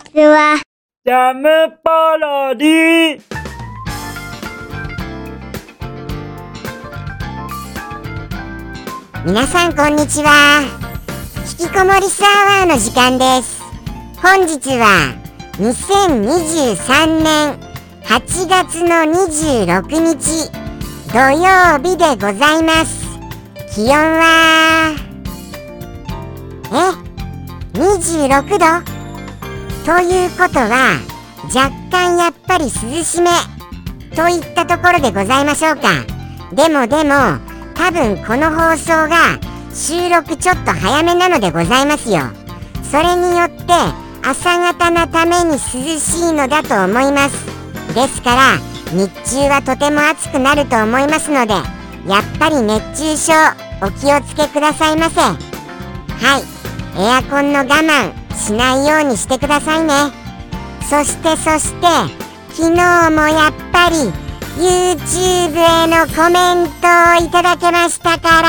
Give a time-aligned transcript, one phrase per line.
[0.00, 0.60] ちは。
[1.04, 1.48] ジャム
[1.82, 3.22] パロディ
[9.24, 10.62] 皆さんこんにちは。
[11.60, 13.60] 引きこもりスアワーの時間です。
[14.22, 15.14] 本日は
[15.58, 17.58] 2023年
[18.04, 20.50] 8月の26日
[21.12, 23.08] 土曜日でございます。
[23.74, 24.94] 気温は
[26.72, 28.99] え？26度？
[29.90, 31.00] ということは
[31.52, 33.28] 若干やっぱり涼しめ
[34.14, 36.06] といったところでございましょうか。
[36.52, 37.40] でもでも
[37.74, 39.40] 多分この放送が
[39.74, 42.20] 収録ちょっと早めなのでございますよ。
[42.88, 43.64] それによって
[44.22, 47.44] 朝方のために涼しいのだと思います。
[47.92, 48.58] ですから
[48.92, 51.54] 日中はとても暑くなると思いますので
[52.06, 53.32] やっぱり熱中症
[53.82, 55.20] お気をつけくださいませ。
[55.20, 55.34] は
[56.38, 56.44] い。
[56.96, 58.19] エアコンの我慢。
[58.36, 59.94] しないようにしてくださいね。
[60.88, 61.86] そしてそして
[62.52, 64.12] 昨日もやっぱり
[64.58, 68.48] YouTube へのコメントをいただけましたから。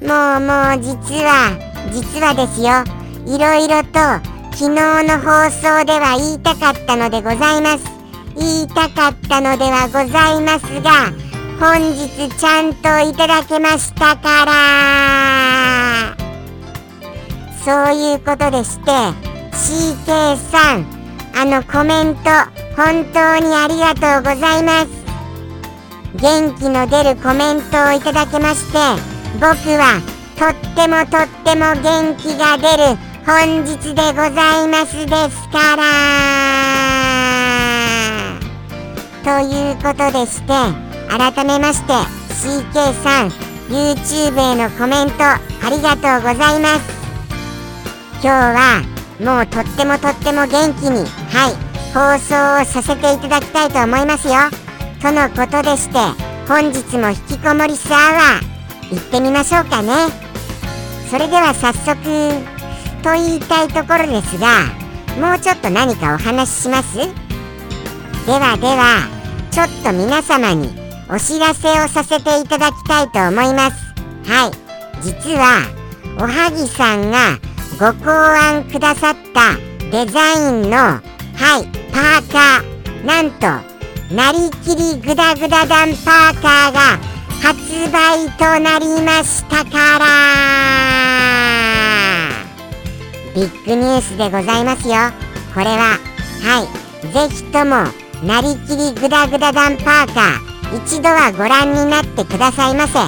[0.00, 1.56] もうもう実は
[1.92, 2.84] 実はですよ。
[3.26, 3.98] いろいろと
[4.52, 7.84] 昨日の放送では言いたかったのでございます。
[8.36, 11.27] 言いたかったのではございますが
[11.60, 16.16] 本日ちゃんといただけましたから。
[17.64, 18.92] そういうことでして
[19.52, 20.86] CK さん
[21.34, 22.30] あのコメント
[22.76, 24.88] 本当にありがとうございます。
[26.14, 28.78] 元気の出るコメントをいただけまして
[29.34, 30.00] 僕は
[30.38, 35.82] とってもとっても元気が出る本日でございますですから。
[39.24, 41.92] ということでして改めまして
[42.34, 43.28] CK さん
[43.68, 46.98] YouTube へのコメントありがとうございます。
[48.22, 48.82] 今日は
[49.20, 54.34] もうとってもとっても元気にはい放送をさせていただきたいと思いますよ。
[55.02, 55.98] とのことでして
[56.48, 59.92] 本日も引きこもりスアワー行ってみましょうかね。
[61.10, 61.94] それでは早速
[63.02, 64.64] と言いたいところですが
[65.20, 66.96] もうちょっと何かお話しします？
[66.96, 67.04] で
[68.32, 69.08] はでは
[69.50, 73.76] ちょっと皆様にお知らせをさせていただきたいと思います。
[74.30, 74.52] はい。
[75.02, 75.62] 実は
[76.18, 77.38] おはぎさんが
[77.78, 79.56] ご考案くださった
[79.90, 81.00] デザインのはい
[81.92, 83.06] パーカー。
[83.06, 83.46] なんと
[84.14, 86.98] なりきりグダグダダンパーカーが
[87.40, 87.58] 発
[87.90, 90.04] 売となりましたから。
[93.34, 94.94] ビッグニュースでございますよ。
[95.54, 95.98] これは
[96.42, 96.68] はい。
[97.12, 97.86] ぜひとも
[98.22, 102.98] なりきりグダグダダンパーカー一度はご覧になってくださいませ。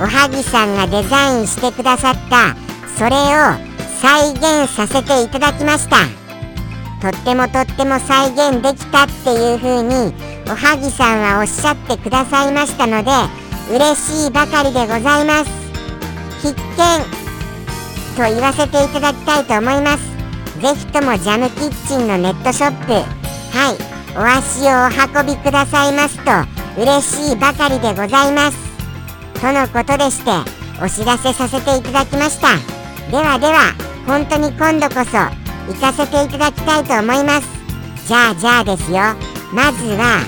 [0.00, 2.56] おはぎさんがデザインしてくださった
[2.96, 5.96] それを再現させていただきました。
[7.00, 10.14] とってもとっても再現できたっていう風に
[10.46, 13.10] おはぎさんはおっしゃってくださいましたので
[13.70, 15.50] 嬉しいばかりでございます。
[16.42, 16.62] 必見
[18.16, 20.12] と言わせていただきたいと思います。
[20.60, 23.02] ぜひともジャムキッチンのネットショップは
[23.72, 23.76] い
[24.16, 28.56] お足をお運びくださいますと嬉しいばかりでございます。
[29.40, 30.30] とのことでして
[30.82, 32.48] お知らせさせていただきました。
[33.10, 33.74] ではでは
[34.06, 35.18] 本当に今度こそ
[35.70, 37.48] 行かせていただきたいと思います。
[38.06, 38.98] じゃあじゃあですよ。
[39.52, 40.20] まずは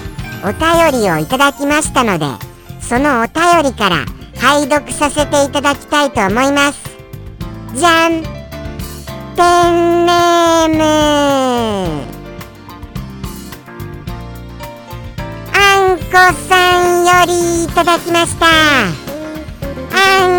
[0.44, 2.26] お便りをいただきましたので
[2.80, 4.04] そのお便りから
[4.38, 6.78] 拝読させていただきたいと思います。
[7.74, 8.22] じゃん。
[9.36, 12.13] ペンネーム。
[16.14, 18.46] こさんよりいただきました。
[18.46, 18.86] あ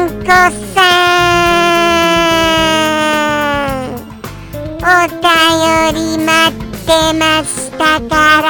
[0.05, 0.27] んこ
[0.73, 0.79] さ
[3.75, 3.99] ん
[4.79, 5.19] お便
[5.93, 6.87] り待って
[7.19, 8.47] ましたから。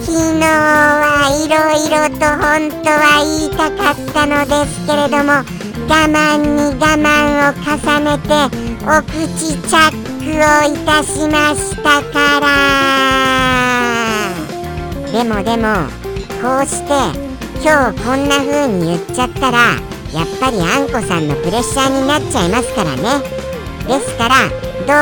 [0.00, 7.06] 昨日はいろいろと本当は言いたかったのですけれども我慢に我慢
[7.50, 7.68] を重
[8.00, 8.32] ねて
[8.86, 13.07] お口チャックをいたしましたから。
[15.12, 15.88] でもでも
[16.40, 16.92] こうして
[17.62, 19.58] 今日こんな風に言っちゃったら
[20.12, 23.02] やっぱりあんこさんのプレッシャーになっちゃいますからね。
[23.86, 24.48] ですから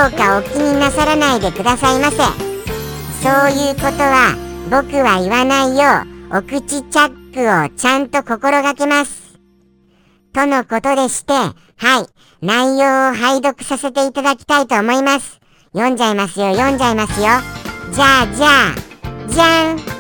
[0.09, 2.17] どうかお気になさらないでくださいませ。
[2.17, 4.37] そういうことは
[4.71, 9.39] 僕は言わないようお口チャックをちゃんと心がけます。
[10.33, 12.07] とのことでしてはい
[12.43, 15.41] 内容を拝読させていただきたいと思います。
[15.73, 17.27] 読んじゃいますよ読んじゃいますよ。
[17.93, 19.96] じゃあじゃあじゃん。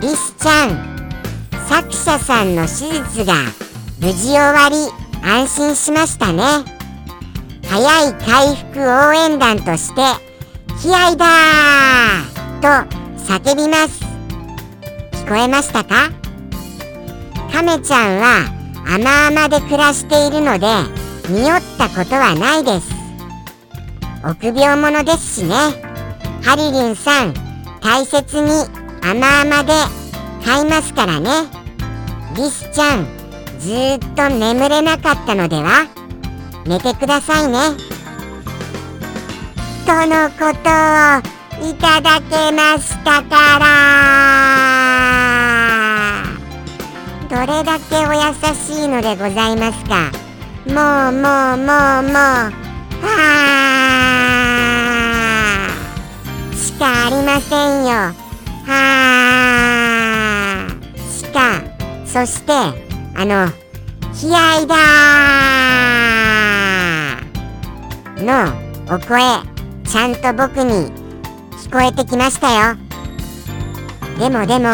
[0.00, 1.10] リスちゃん
[1.68, 3.34] 作者さんの手術が
[4.00, 4.76] 無事終わり
[5.22, 6.42] 安心しましたね。
[7.68, 10.00] 早い回復応援団として
[10.80, 12.90] 気合だーと
[13.22, 14.02] 叫びます。
[15.12, 16.10] 聞こえましたか？
[17.52, 18.46] 亀ちゃんは
[18.88, 20.66] 甘々で暮らしているので
[21.28, 22.88] 匂ったことはないです。
[24.24, 25.54] 臆病者ですしね。
[26.42, 27.34] ハリリンさん
[27.82, 28.50] 大切に
[29.02, 29.72] 甘々で
[30.44, 31.48] 飼いますからね。
[32.36, 33.06] リスちゃん
[33.58, 35.86] ずーっと眠れなかったのでは？
[36.66, 37.76] 寝てくださいね。
[39.86, 41.22] とのことを
[41.68, 43.66] いただけましたから。
[47.28, 48.20] どれだけお優
[48.54, 50.12] しいのでございますか？
[50.66, 51.64] もうもうも
[52.00, 52.14] うもう。
[53.02, 53.06] は
[55.68, 58.14] あしかありませんよ。
[61.30, 61.62] しか
[62.04, 63.46] そしてあの
[64.12, 64.74] 気合だ
[68.16, 68.52] の
[68.92, 69.20] お声
[69.84, 70.90] ちゃんと僕に
[71.52, 72.76] 聞こえてきましたよ。
[74.18, 74.68] でもでも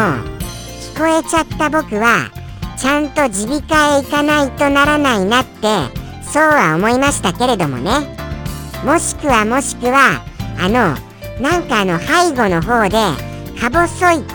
[0.95, 2.31] 聞こえちゃった僕は
[2.75, 5.67] ちゃんと耳鼻科へ行かないとならないなって
[6.23, 8.17] そうは思いましたけれどもね。
[8.83, 10.23] もしくはもしくは
[10.59, 10.95] あの
[11.39, 12.97] なんかあの背後の方で
[13.59, 14.25] か細い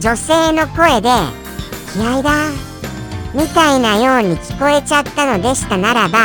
[0.00, 1.10] 女性の声で
[1.98, 2.30] 「気合だ」
[3.34, 6.18] みたいなように聞こえちゃったのでしたならば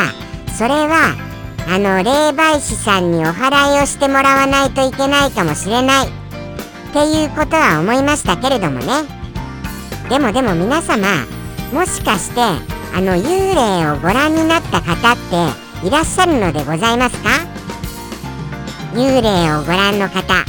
[0.55, 1.15] それは
[1.67, 6.07] あの霊媒師さんにお祓いをしてもらわないといけないかもしれない。
[6.07, 6.09] っ
[6.93, 8.85] ていうことは思いましたけれどもね。
[10.09, 11.07] でもでも皆様
[11.71, 15.17] もしかしてあの幽霊をご覧になった方っ
[15.81, 17.29] ていらっしゃるのでございますか？
[18.93, 20.45] 幽霊をご覧の方。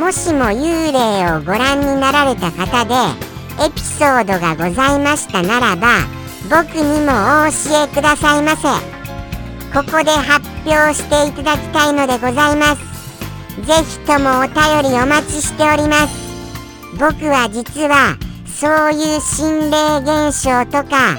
[0.00, 2.94] もしも幽霊をご覧になられた方で
[3.60, 5.88] エピソードがございましたならば
[6.48, 7.12] 僕にも
[7.42, 8.68] お教えくださいませ。
[9.72, 12.98] ここで発表していただきたいのでございます。
[13.66, 16.14] ぜひともお便りお待ちしております。
[16.98, 18.16] 僕は実は
[18.46, 21.18] そういう心霊現象とか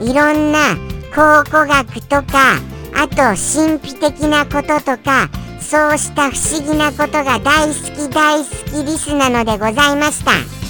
[0.00, 0.74] いろんな
[1.14, 2.56] 考古学とか
[2.94, 5.28] あと神秘的なこととか
[5.60, 10.61] そうした不思議なことが大好き大好きリスなのでございました。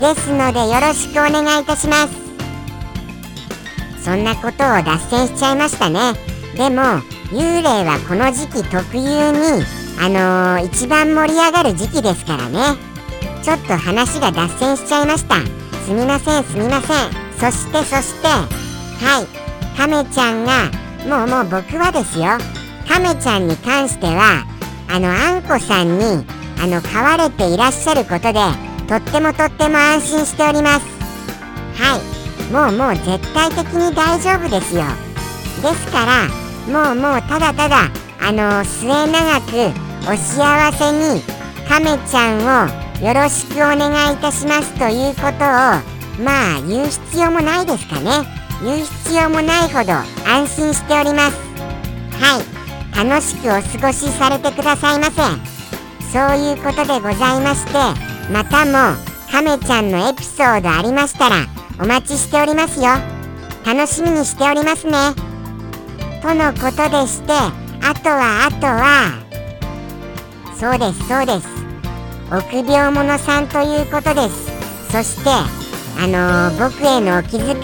[0.00, 2.14] ですのでよろしくお願いいたします。
[4.02, 6.12] そんなことを脱線しちゃいましたね。
[6.56, 6.82] でも
[7.30, 9.64] 幽霊はこの時期特有に
[10.00, 12.58] あのー、一番盛り上がる時期ですからね。
[13.42, 15.36] ちょっと話が脱線しちゃいました。
[15.84, 17.24] すみませんすみません。
[17.38, 19.44] そしてそしてはい。
[19.76, 20.70] カメちゃんが
[21.08, 22.38] もうもう僕はですよ。
[22.88, 24.44] カメちゃんに関しては
[24.88, 26.04] あのあんこさんに
[26.62, 30.86] あの飼われていらっしゃることでとってもとっても安心しております。
[31.80, 32.52] はい。
[32.52, 34.82] もうもう絶対的に大丈夫ですよ。
[35.62, 36.28] ですから
[36.66, 37.90] もうもうただただ
[38.20, 39.72] あの末永く
[40.06, 41.22] お幸せに
[41.68, 45.32] カメちゃんをよろしくお願いいたしますということを
[46.22, 48.10] まあ言う必要もないですかね。
[48.62, 49.92] 言う必要もないほど
[50.28, 51.36] 安心しております。
[52.22, 52.54] はい。
[53.08, 55.54] 楽しくお過ごしされてくださいませ。
[56.14, 58.96] そういうことでございましてまたも
[59.30, 61.46] カメちゃんのエピソードありましたら
[61.80, 62.86] お待ちしておりますよ。
[63.66, 64.92] 楽しみにしておりますね。
[66.22, 69.24] とのことでしてあとはあとは
[70.56, 71.48] そうですそうです。
[72.30, 74.50] 臆病者さんということです。
[74.90, 77.54] そしてあのー、僕へのお気遣い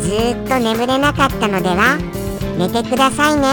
[0.00, 1.98] ずっと眠れなかったのでは
[2.56, 3.48] 寝てくださいね。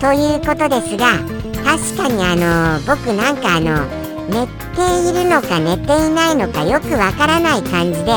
[0.00, 1.18] ということですが
[1.64, 8.12] 確かにあのー、僕なんかあの寝ているのか寝ていないのかよくわからない感じで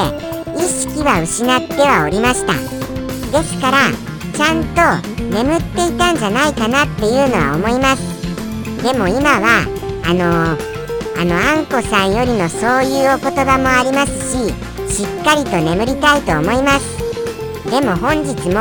[0.57, 2.53] 意識は失ってはおりました。
[2.53, 3.91] ですから
[4.33, 8.01] ちゃんと眠っていたんじゃないかなっていうのは思います。
[8.83, 9.65] でも今は
[10.05, 10.75] あのー
[11.17, 14.49] あのあんこさんよりのそういうお言葉もありますし
[14.93, 16.95] しっかりと眠りたいと思います。
[17.71, 18.53] でも本日も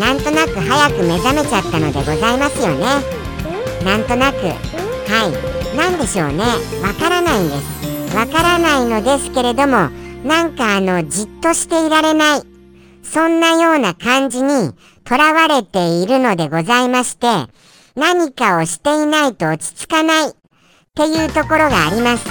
[0.00, 2.86] なんとなく早く目覚めちゃったのでございますよね。
[3.84, 4.54] なんとなくは
[5.28, 5.59] い。
[5.76, 6.44] 何でしょうね。
[6.82, 7.54] わからないんで
[8.10, 8.16] す。
[8.16, 9.88] わからないのですけれども
[10.24, 12.42] なんかあのじっとしていられない。
[13.02, 14.72] そんなような感じに
[15.04, 17.26] とらわれているのでございまして
[17.96, 20.28] 何かをしていないと落ち着かない。
[20.28, 20.32] っ
[20.94, 22.24] ていうところがあります。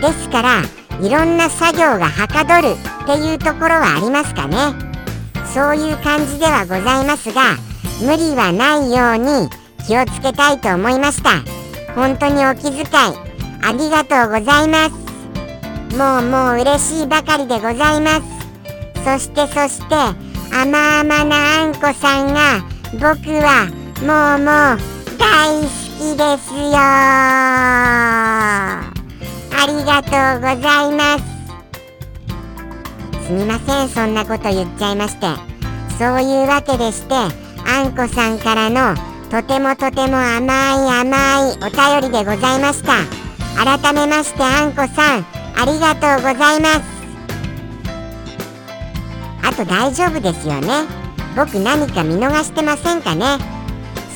[0.00, 0.62] ですから
[1.00, 2.74] いろんな作業がはかどる。
[3.04, 4.56] っていうところはありますかね。
[5.54, 7.56] そういう感じではございますが
[8.02, 9.48] 無理はないように
[9.86, 11.65] 気をつけたいと思いました。
[11.96, 12.86] 本当にお気遣い。
[13.62, 14.96] ありがとうございます。
[15.96, 18.26] もうもう嬉しいばかりでございます。
[19.02, 19.94] そしてそして
[20.54, 22.60] 甘々なあんこさんが
[22.92, 23.66] 僕は
[24.02, 24.78] もうもう
[25.18, 26.78] 大好きですよ。
[26.78, 28.82] あ
[29.66, 31.24] りがとうございます。
[33.26, 35.26] すみませんそんなこと言っちゃいまして。
[35.98, 37.30] そういうわけでしてあ
[37.82, 38.94] んこさんからの
[39.30, 42.94] とてもとても甘い甘いお便りでございました。
[43.56, 46.80] 改めましてあんこさんありがとうございます。
[49.42, 50.84] あと大丈夫ですよね。
[51.36, 53.38] 僕何か見逃してませんかね。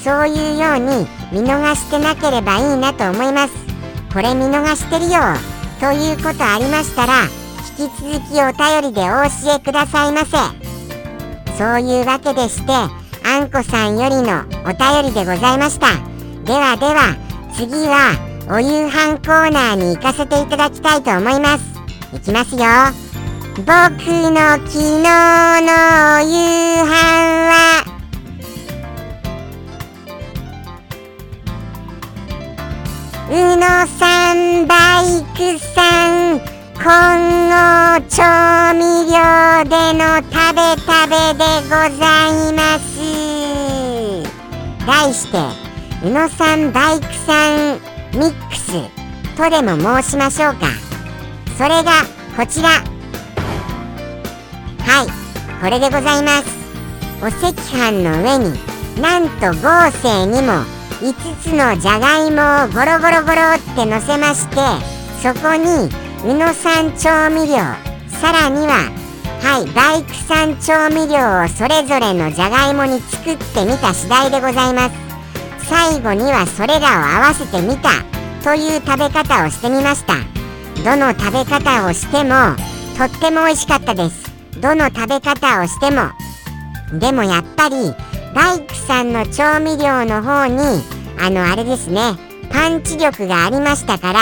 [0.05, 3.55] そういうように見逃してなければいいなと思います。
[4.12, 5.21] これ見逃してるよ。
[5.81, 7.25] ということありましたら
[7.79, 10.37] 引き続きお便りでお教えくださいませ。
[11.59, 12.73] そういうわけでして
[13.25, 15.89] あんこさんよりのお便りでございました。
[16.45, 17.17] ではでは
[17.55, 18.17] 次は
[18.49, 21.65] お夕飯コーナーに行かせていただきたいと思います。
[22.15, 22.61] いきますよ。
[23.57, 25.71] 僕の昨日の
[26.17, 26.89] お夕飯
[27.47, 27.85] は
[33.31, 35.79] 宇野さんバイクさ
[36.35, 36.41] ん
[36.75, 36.83] 今
[37.49, 38.23] 後調
[38.75, 39.15] 味料
[39.69, 42.09] での食べ食べでござ
[42.49, 42.89] います。
[44.90, 45.38] 題して
[46.04, 47.78] 宇野さんバイクさん
[48.12, 48.73] ミックス
[49.37, 50.66] とでも申しましょうか。
[51.56, 51.92] それが
[52.37, 52.70] こちら。
[54.80, 55.06] はい
[55.62, 56.61] これでございます。
[57.23, 58.59] お赤飯の上に
[59.00, 60.64] なんと豪勢にも
[61.00, 64.56] 5つのじゃがいもをゴロゴロゴロってのせまして
[65.23, 65.88] そこに
[66.25, 67.59] 宇野産調味料
[68.09, 69.00] さらには
[69.42, 74.94] はいバイク産調味料をそれぞれのじゃがいもに作ってみた次第でございます。
[75.68, 77.90] 最後にはそれらを合わせてみた
[78.42, 80.14] という食べ方をしてみました。
[80.85, 82.56] どの食べ方をしても
[82.97, 84.30] とっても美味しかったです。
[84.61, 86.11] どの食べ方をしても。
[86.99, 87.94] でもやっぱり
[88.35, 90.61] バイクさんの調味料の方に
[91.18, 92.00] あのあれですね
[92.50, 94.20] パンチ力がありましたから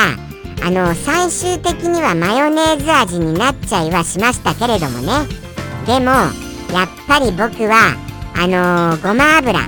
[0.64, 5.26] あの最終的にはマヨネーズ味になっちゃいはしましたけれどもね。
[5.86, 6.10] でも
[6.72, 7.96] やっぱり僕は
[8.34, 9.60] あのー、ごま油。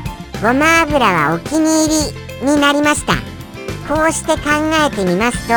[0.42, 1.94] ごま油はお気に入
[2.42, 3.14] りになりました。
[3.88, 4.50] こうして考
[4.86, 5.54] えてみますと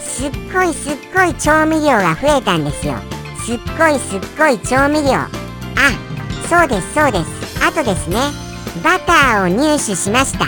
[0.00, 2.94] すっごいすっごい調味料が増えたんですよ。
[3.46, 5.14] すっごいすっごい調味料。
[5.14, 5.28] あ
[6.48, 7.64] そうですそうです。
[7.64, 8.16] あとですね
[8.82, 10.46] バターを入手しました。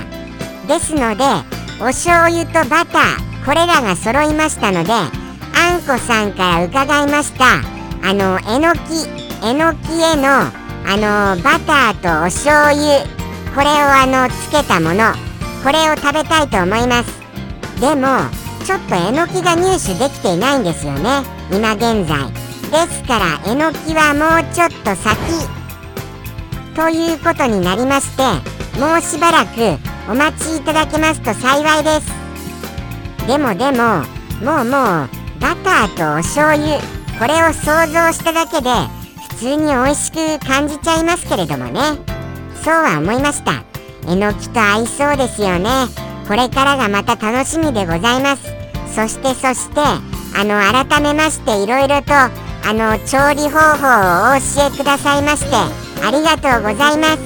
[0.66, 1.24] ですので
[1.80, 7.60] お醤油とバターこれらが揃いましたのであんこさんから伺いました。
[8.02, 8.78] あのえのき
[9.42, 10.28] えのきへの
[10.86, 13.04] あのバターとお醤油。
[13.54, 15.12] これをあのつけたもの。
[15.62, 17.20] これを食べたいと思います。
[17.80, 18.06] でも
[18.64, 21.22] ちょっとえのきが入手できていないんですよね。
[21.50, 22.30] 今現在。
[22.70, 25.16] ですからえのきはもうちょっと先。
[26.74, 28.22] ということになりまして
[28.78, 29.78] もうしばらく
[30.08, 32.19] お待ちいただけますと幸いです。
[33.30, 34.02] でもでも
[34.42, 35.08] もうもう
[35.38, 36.80] バターとお醤油
[37.16, 38.68] これを想像しただけで
[39.28, 41.80] 普通に美味しく感じちゃいますけれどもね。
[42.64, 43.62] そうは思いました。
[44.08, 45.70] えのきと合いそうですよね。
[46.26, 48.52] これからがまた楽しみでございます。
[48.92, 52.30] そしてそしてあの改めましていろいろとあ
[52.72, 55.54] の調理方法をお教えくださいまして
[56.04, 57.18] ありがとうございます。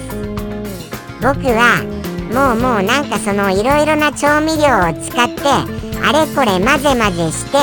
[1.23, 1.83] 僕は
[2.31, 7.59] もうもうなんかそのいろいろな調味料を使ってあれこれ混ぜ混ぜして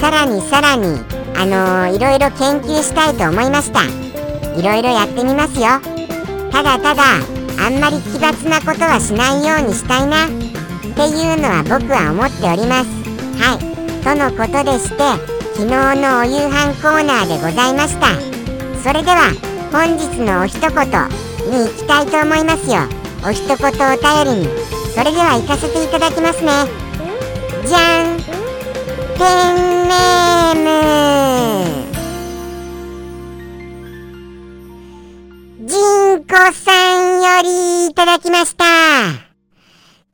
[0.00, 0.98] さらにさらに
[1.36, 3.84] あのー、いろいろ研究したいと思いました。
[4.58, 5.66] いろいろやってみますよ。
[6.50, 7.02] ただただ
[7.60, 10.26] あんまり奇抜なことはしないようにしたいな。
[10.26, 12.88] っていうのは僕は思っております。
[13.38, 13.78] はい。
[14.02, 14.98] とのことでして
[15.54, 18.08] 昨日のお夕飯コーナーでございました。
[18.82, 19.30] それでは
[19.70, 22.82] 本日のお一言に行きたいと思いますよ。
[23.24, 23.58] お一言お
[24.24, 24.48] 便りに。
[24.94, 26.87] それでは行かせていただきますね。
[27.68, 28.24] じゃんペ
[29.52, 29.54] ン
[29.88, 31.84] ネーム。
[35.68, 38.64] ジンコさんよりいただきました。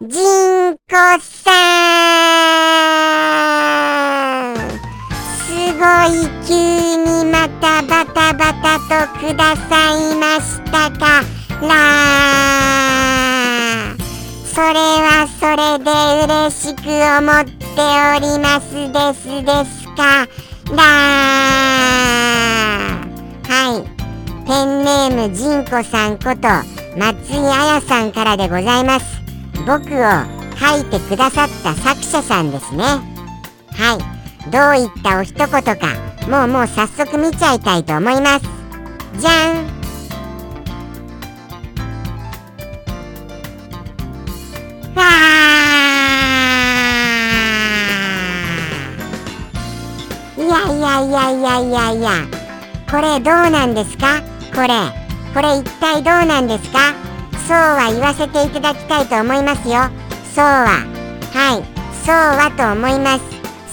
[0.02, 1.52] ジンコさ
[4.50, 4.58] ん。
[5.46, 6.52] すごい急
[7.04, 11.22] にまたバタバタとくださいましたか。
[11.62, 13.33] ら
[14.54, 15.90] それはそれで
[16.32, 20.28] 嬉しく思っておりますですですか？
[20.72, 20.82] ら
[23.48, 23.82] はい。
[24.46, 26.46] ペンネームジンコさんこと
[26.96, 29.06] 松井彩さんからでございます。
[29.66, 30.04] 僕を
[30.56, 32.84] 書いてくださった作者さんですね。
[32.84, 33.00] は
[33.98, 34.50] い。
[34.52, 35.62] どういったお一言か
[36.28, 38.46] もうもう早速見ちゃいたいと思います。
[39.18, 39.83] じゃん。
[51.08, 52.10] いやいやいやいや。
[52.90, 54.22] これどうなんですか？
[54.54, 54.68] これ。
[55.34, 56.94] これ一体どうなんですか？
[57.46, 59.90] そうは言わせていただきたいと思いますよ。
[60.34, 60.66] そうは。
[61.32, 61.64] はい。
[62.04, 63.24] そうはと思います。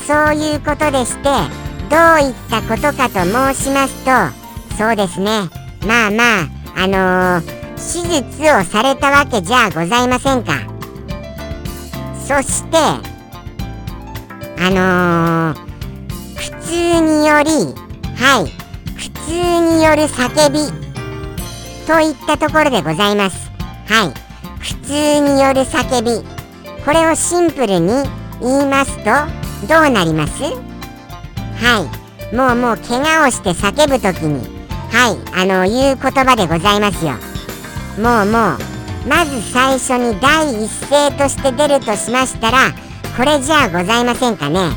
[0.07, 1.29] そういうことでして
[1.89, 4.11] どういったことかと申しますと
[4.77, 5.49] そうですね。
[5.85, 7.43] まあまああのー、
[7.75, 10.53] 手術をされたわけじゃございませんか。
[12.25, 12.77] そして
[14.57, 15.70] あのー、
[16.71, 17.51] 苦痛により
[18.15, 18.51] はい。
[18.95, 19.31] 苦痛
[19.75, 20.59] による叫び。
[21.85, 23.51] といったところでございます。
[23.87, 24.13] はい。
[24.61, 26.25] 苦痛による叫び。
[26.85, 27.91] これをシンプルに
[28.39, 29.03] 言いますと
[29.67, 30.43] どうなります？
[30.43, 31.89] は
[32.31, 32.33] い。
[32.33, 34.47] もうもう怪我をして叫ぶ時に。
[34.91, 35.17] はい。
[35.33, 37.15] あの言う言葉でございますよ。
[38.01, 38.57] もうもう
[39.09, 42.71] まず最初に第一声として出るとしましたら
[43.17, 44.69] これじゃあございませんかね？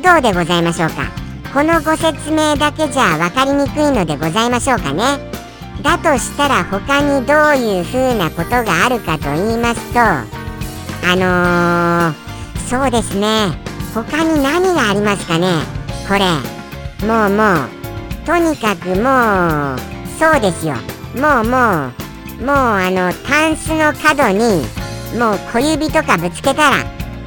[0.00, 1.10] どうでございましょうか？
[1.52, 5.02] このご説明だけじゃ分かりにくいのでございましょうかね。
[5.82, 10.24] だとしたら他にどういうふうなことがあるかと言いますとあ
[11.14, 13.48] のー、そうですね。
[13.94, 15.48] 他に何がありますかね？
[16.08, 16.20] これ。
[17.06, 17.68] もうもう。
[18.24, 19.78] とにかくもう
[20.18, 20.74] そうですよ。
[21.20, 22.46] もうもう。
[22.46, 24.64] もうあのタンスの角に
[25.18, 26.76] もう小指とかぶつけたら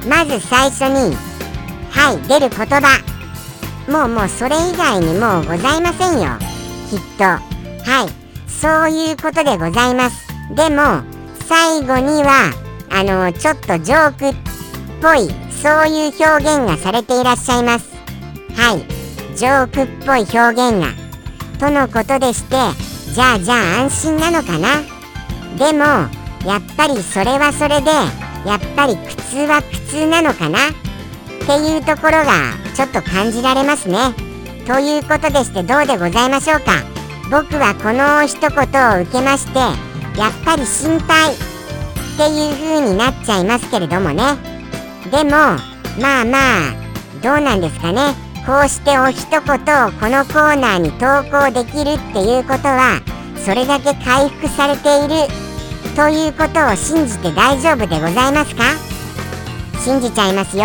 [0.08, 1.16] まず最初に
[1.96, 3.02] はい出る言葉。
[3.90, 6.38] もうもうそれ以外にもうございませんよ。
[6.90, 7.24] きっと。
[7.24, 7.40] は
[8.06, 10.26] いそういうことでございます。
[10.54, 11.02] でも
[11.48, 12.52] 最後には
[12.90, 14.34] あのちょっとジョークっ
[15.02, 17.88] ぽいそういう表現がされていらっしゃいます。
[18.54, 20.94] はいジョークっぽい表現が。
[21.58, 22.56] とのことでして
[23.14, 24.82] じゃあじゃあ安心なのかな？
[25.58, 25.84] でも
[26.46, 27.90] やっぱりそれはそれで
[28.46, 30.58] やっぱり苦痛は苦痛なのかな？
[31.46, 33.98] っていうところがちょっと感じられますね。
[34.66, 36.82] ということでしてどうでございましょうか。
[37.30, 38.50] 僕はこの一言
[38.98, 39.58] を受けまして
[40.18, 41.36] やっぱり心配っ
[42.16, 44.22] ていう風になっちゃいますけれどもね。
[45.12, 46.38] でもまあま
[46.70, 46.74] あ
[47.22, 48.14] どうなんですかね。
[48.44, 53.00] こうしてお一言をこのコーナーに投稿できるっていうことは
[53.44, 55.28] それだけ回復されている
[55.94, 58.64] ということを信じて大丈夫でございますか？
[59.84, 60.64] 信じちゃいますよ。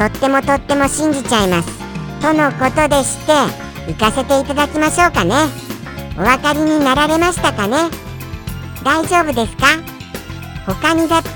[0.00, 1.68] とってもとっても信じちゃいます。
[2.22, 3.32] とのことでして
[3.86, 5.34] 行かせていただきましょうかね。
[6.16, 7.76] お分かりになられましたかね。
[8.82, 9.66] 大丈夫ですか？
[10.64, 11.28] 他にだって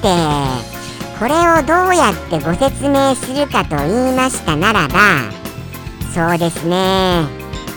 [1.18, 4.98] これをどうやってご説明するかと言いましたならば
[6.14, 7.26] そうですね。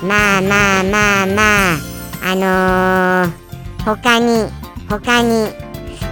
[0.02, 4.50] まあまあまあまああのー、他に
[4.88, 5.50] 他に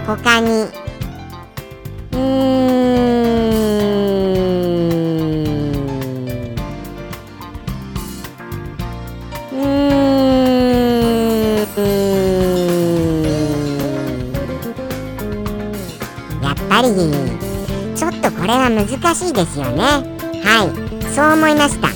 [0.06, 0.48] 他に
[2.12, 2.65] うーん
[16.94, 19.82] りちょっとこれは難しいですよね。
[20.42, 21.14] はい。
[21.14, 21.88] そう思いました。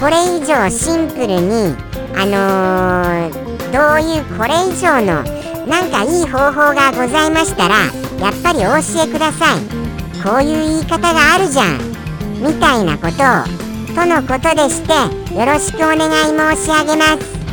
[0.00, 1.74] これ以上シンプルに
[2.16, 5.22] あのー、どういうこれ以上の
[5.66, 7.76] なんかいい方法がございましたら
[8.20, 9.60] やっぱりお教えください。
[10.22, 11.78] こういう言い方があるじゃん。
[12.42, 13.64] みたいなことを。
[13.94, 14.92] とのことでして
[15.34, 17.44] よろしくお願い申し上げます。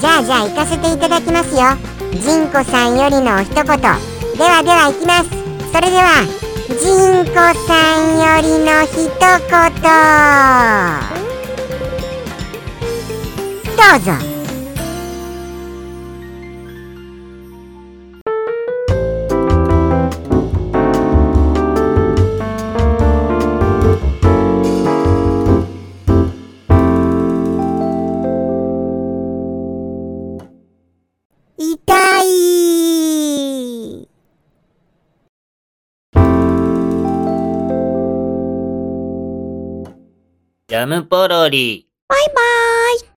[0.00, 1.60] じゃあじゃあ行かせていただきますよ。
[2.20, 3.64] ジンコさんよりの一言。
[3.64, 5.33] ではでは行きます。
[5.74, 6.22] それでは
[6.68, 9.74] ジンコさんよりの一言。
[13.76, 14.33] どうぞ。
[40.86, 41.88] ムポロリ。
[42.08, 43.13] バイバーイ。